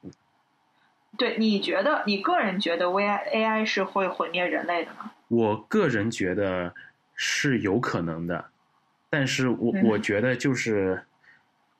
[1.17, 5.11] 对，你觉得你个人觉得 V I AI 是会毁灭人类的吗？
[5.27, 6.75] 我个人觉得
[7.15, 8.45] 是有可能的，
[9.09, 11.01] 但是我、嗯我觉得就是。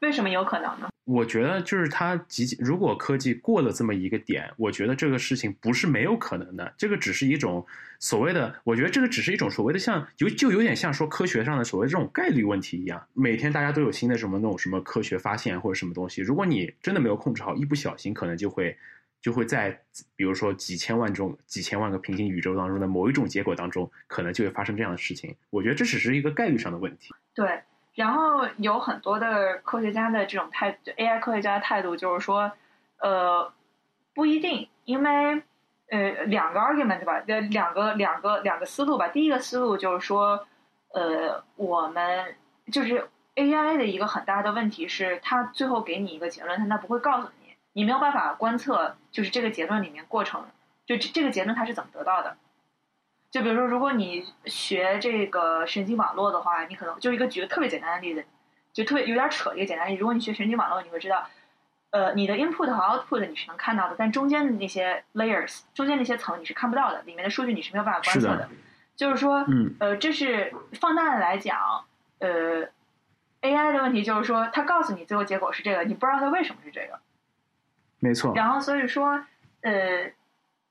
[0.02, 0.90] 为什么有可能呢？
[1.06, 7.66] 我觉得就是它极如果科技过了这么一个点，我觉得这个事情不是没有可能的，这个只是一种
[7.98, 18.78] 所谓的，我觉得这个只是一种所谓的像有就有点像说科学上的所谓这种概率问题一样，每天大家都有新的什么那种什么科学发现或者什么东西，如果你真的没有控制好，一不小心可能就会
[19.22, 19.82] 就会在
[20.16, 25.34] 比如说几千万种几千万个平行宇宙当中的某一种结果当中，可能就会发生这样的事情。
[25.50, 27.14] 我觉得这只是一个概率上的问题。
[27.34, 27.62] 对，
[27.98, 32.52] 然后有很多的科学家的这种态，AI 科学家的态度就是说，
[33.00, 33.52] 呃，
[34.14, 35.42] 不一定，因为
[35.90, 37.24] 呃两个 argument 吧？
[37.28, 39.08] 呃两个两个两个思路吧。
[39.08, 40.46] 第一个思路就是说，
[40.94, 42.36] 呃，我们
[42.72, 50.46] 就是 AI 的一个很大的问题是，它最后给你一个结论，它它不会告诉你，你没有办法观测，就是这个结论里面过程，
[50.86, 52.38] 就这这个结论它是怎么得到的。
[53.30, 58.26] 就比如说，如果你学这个神经网络的话，你可能就一个举个特别简单的例子，
[58.74, 60.00] 就特别有点扯一个简单例子。
[60.00, 61.28] 如果你学神经网络，你会知道，
[61.92, 68.50] 呃，你的 input 和 output 你是能看到的，但中间的那些 layers，中间那些层你是看不到的，里面的数据你是没有办法观测是的
[68.96, 71.86] 就是说，嗯，呃，这是放大的来讲，
[72.20, 72.66] 呃
[73.42, 77.00] ，AI 的问题就是说，它告诉你最后结果是这个，你不知道它为什么是这个。
[78.00, 78.34] 没错。
[78.36, 79.24] 然后所以说，
[79.62, 80.12] 呃，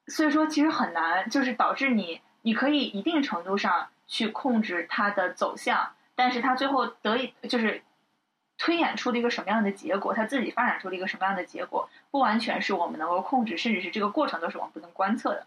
[0.08, 7.82] 所以说其实很难，就是导致你你可以一定程度上去控制它的走向，但是它最后得以就是
[8.56, 15.44] 推演出了一个什么样的结果，它自己发展出了一个什么样的结果，不完全是我们能够控制，甚至是这个过程都是我们不能观测的。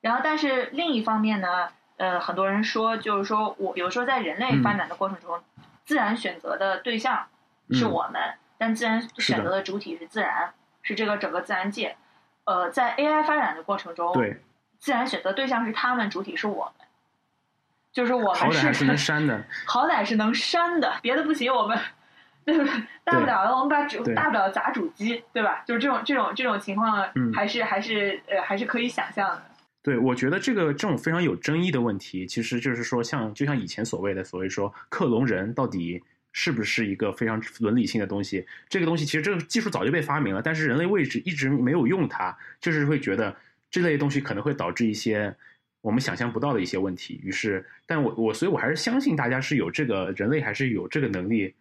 [0.00, 5.40] 然后，但是另一方面呢，呃，很多人说，就是说我有时候在人类发展的过程中，
[5.84, 7.28] 自然选择的对象
[7.70, 8.20] 是嗯我们，
[8.58, 11.96] 但自然选择的主体是自然，是这个整个自然界。
[12.46, 14.42] 呃，在 AI 发展的过程中，对，
[14.82, 16.86] 自然选择对象是他们，主体是我们，
[17.92, 21.78] 就是我们好歹是能删的，好歹是能删的，别的不行，我们
[22.44, 22.72] 对不对？
[23.04, 25.62] 大不了我们把主大不了砸主机，对吧？
[25.64, 29.42] 就是这种这种这种情况嗯，还是还是呃还是可以想象的。
[29.84, 36.02] 对，我觉得这个这种非常有争议的问题，其实就是说像，就像以前所谓的所谓说克隆人到底
[36.32, 38.44] 是不是一个非常伦理性的东西？
[38.68, 43.36] 这个东西其实这个技术早就被发明了，但是人类位置一直没有用它，就是会觉得
[43.72, 45.34] 这类东西可能会导致一些
[45.80, 47.18] 我们想象不到的一些问题。
[47.24, 51.54] 于是，但我我所以，我还是相信大家是有这个人类还是有这个能力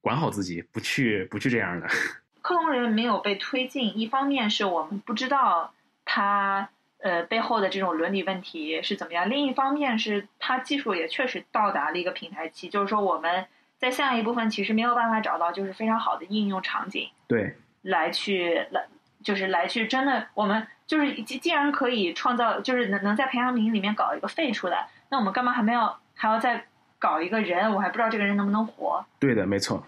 [0.00, 1.86] 管好自己，不去不去这样的。
[2.42, 5.74] 克隆人没有被推进，一方面是我们不知道
[6.06, 13.46] 它呃背后的这种伦理问题是怎么样，另一方面是它技术也确实到达了一个平台期，就是说我们
[13.76, 18.86] 在下一部分其实没有办法找到就是非常好的应用场景对，来去来
[19.28, 26.64] 就是来去真的我们就是既既然可以创造就是能能在培养皿里面搞一个肺出来，那我们干嘛还没有还要再
[26.98, 27.70] 搞一个人？
[27.74, 29.04] 我还不知道这个人能不能活。
[29.20, 29.86] 对的，没错，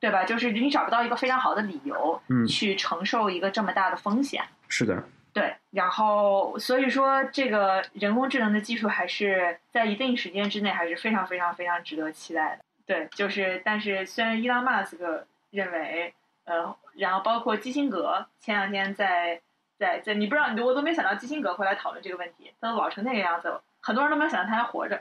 [0.00, 0.24] 对吧？
[0.24, 4.42] 就是你找不到一个非常好的理由，嗯去承受一个这么大的风险。
[4.66, 5.04] 是的，
[5.34, 12.64] 对，然后所以说，这个人工智能的技术还是在一定时间之内还是非常非常非常值得期待的。
[12.86, 16.14] 对，就是但是虽然伊朗马斯克认为，
[16.50, 19.40] 呃，然后包括基辛格前两天在
[19.78, 25.00] 在在，你不知道，我都没想到基辛格会来讨论这个问题，他都老成那个样子了，很多人都没有想到他还活着。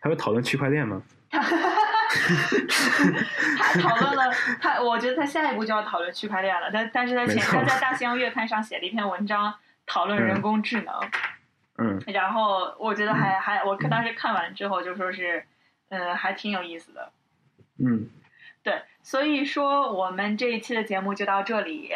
[0.00, 1.02] 他会讨论区块链吗？
[1.30, 1.40] 他
[3.80, 6.70] 讨论了，他我觉得他下一步就要讨论区块链了。
[6.72, 9.54] 但但是他前他在《大西洋月刊》上写了一篇文章，
[9.84, 10.94] 讨论人工智能。
[11.76, 15.44] 嗯，然后我觉得还还，我看当时看完之后就说是，
[15.90, 17.12] 嗯，还挺有意思的。
[17.78, 18.08] 嗯，
[18.62, 21.90] 对，所以说我们这一期的节目就到这里。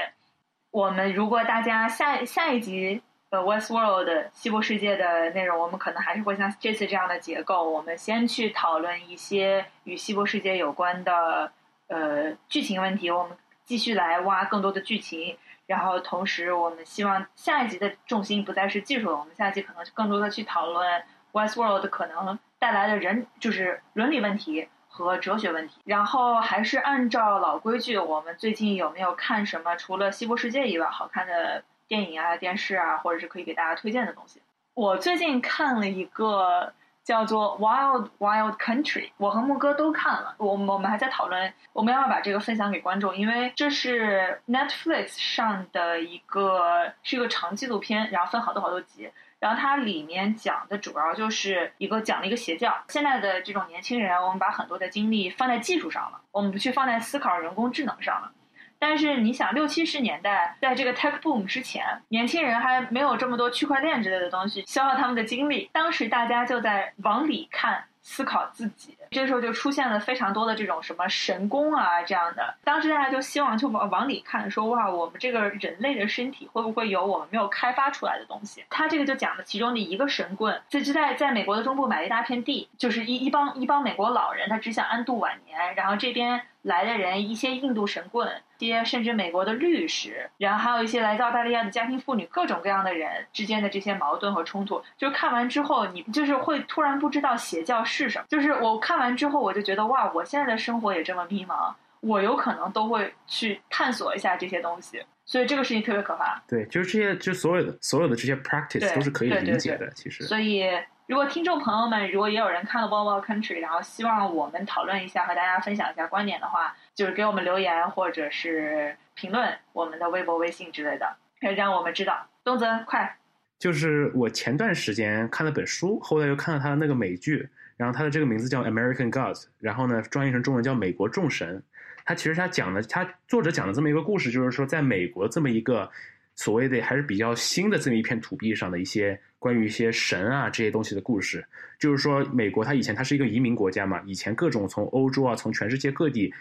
[0.70, 11.52] 我们如果大家下下一集呃 Westworld 西部世界的内容，我们可能还是会像这次这样的结构，我们先去讨论一些与西部世界有关的
[11.88, 15.36] 呃剧情问题，我们继续来挖更多的剧情。
[15.66, 21.02] 然后同时，我们希望下一集的重心不再是技术了，我们下一集可能更多的去讨论
[21.32, 24.68] Westworld 可能带来的人就是伦理问题。
[24.96, 34.40] 和哲学问题，然后还是按照老规矩，我们最近有没有看什么除了《西部世界》以外好看的电影啊、电视啊，或者是可以给大家推荐的东西？
[34.74, 36.72] 我最近看了一个
[37.02, 49.10] 叫做《Wild Wild Country》，我和木哥都看了，我们我们还在讨论我们要不要把这个分享给观众，因为这是 Netflix 上的一个是一个长纪录片，然后分好多好多集。
[49.40, 52.74] 然后它里面讲的主要就是一个讲了一个邪教。
[52.88, 58.32] 现在的这种年轻人，我们把很多的精力放在技术上了，我们不去放在思考人工智能上了。
[58.78, 65.70] 但是你想，六七十年代，在这个 tech boom 之前，年轻人还没有这么多区块链之类的东西消耗他们的精力。
[65.72, 68.96] 当时大家就在往里看，思考自己。
[69.10, 72.54] 这时候就出现了非常多的这种什么神功啊这样的。
[72.62, 78.64] 当时大家就希望就往往里看，说哇，我们这个人类的身体会不会有我们没有开发出来的东西？
[78.68, 88.28] 他这个就讲了其中的一个神棍，这就在在美国的中部买了一大片地，就是一一帮一帮美国老人，他只想安度晚年，然后这边来的人一些印度神棍。
[88.66, 98.24] 些甚至美国的律师，然后还有一些来自澳大利亚的家庭妇女，各种各样的人之间的这些矛盾和冲突，就是看完之后，你就是会突然不知道邪教是什么。
[98.28, 105.02] 就是我看完之后，我就觉得哇，我现在的生活也这么迷茫，我有可能都会去探索一下这些东西。
[105.26, 106.42] 所以这个事情特别可怕。
[106.46, 109.90] 对，就是这些，就所有的所有的这些 practice 都是可以理解的。
[109.90, 110.64] 其实，所以，
[111.06, 122.26] 如果听众朋友们如果也有人看了《Wild Wild Country》，然后希望我们讨论一下，和大家分享一下观点的话，就是给我们留言或者是评论我们的微博、微信之类的，可以让我们知道。
[122.42, 123.18] 东泽，快！
[123.58, 127.46] 就是我前段时间看了本书，后来又看了他的那个美剧，
[127.76, 131.58] 然后他的这个名字叫《American Gods》，然后呢翻译成中文叫《美国众神》。
[132.06, 135.90] 他其实他讲的，他作者讲的这么一个故事，就是说在美国这么一个
[136.36, 141.44] 所谓的还是比较新的这么一片土地上的一些关于一些神啊这些东西的故事。
[141.78, 146.32] 就是说，美国它以前它是一个移民国家嘛，以前各种从欧洲啊，从全世界各地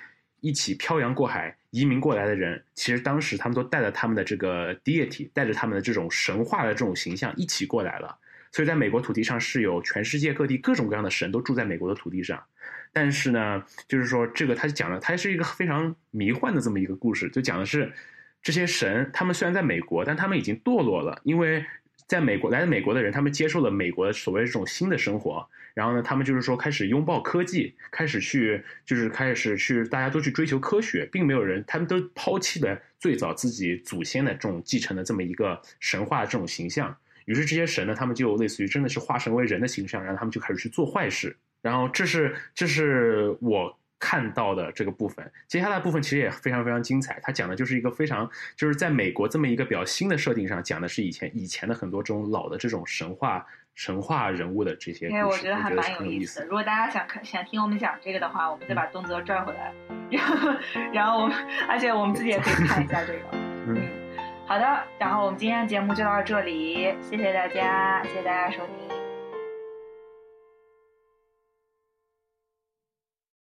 [0.42, 8.18] 一起漂洋过海移民过来的人，其实当时他们都带着他们的这个 deity，带着他们的这种神话的这种形象一起过来了。
[8.52, 12.42] 所以在美国土地上是有全世界各地各种各样的神都住在美国的土地上。
[12.92, 17.92] 但是呢，就是说这个他讲的，它是一个非常迷幻的这么一个故事，就讲的是
[18.44, 21.66] 这些神，他们虽然在美国，但他们已经堕落了，因为
[22.06, 36.96] 在美国来自美国的人，他们接受了美国所谓这种新的生活，然后呢，他们就是说开始拥抱科技，开始去就是开始去大家都去追求科学，并没有人，他们都抛弃了最早自己祖先的这种继承的这么一个神话这种形象。
[37.26, 41.34] 于是这些神呢，他们就类似于真的是化身为人的形象，然后他们就开始去做坏事。
[41.62, 45.32] 然后这是这是我看到的这个部分。
[45.48, 53.46] 接下来的部分其实也非常非常精彩，它讲的就是一个非常就是在美国这么一个比较新的设定上，讲的是以前以前的很多这种老的这种神话
[53.76, 55.18] 神话人物的这些故事。
[55.18, 56.46] 因为我觉得还蛮有意思的。
[56.48, 59.74] 如果大家想看想听我们讲这个的话，我们再把东泽拽回来，
[60.12, 60.50] 然后
[60.92, 61.38] 然后我们
[61.70, 63.20] 而且我们自己也可以看一下这个。
[63.66, 63.82] 嗯。
[64.46, 69.03] 好的，然后我们今天的节目就到这里，谢谢大家，谢谢大家收听。